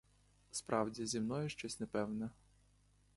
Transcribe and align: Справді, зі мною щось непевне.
Справді, 0.51 1.05
зі 1.05 1.19
мною 1.19 1.49
щось 1.49 1.79
непевне. 1.79 2.29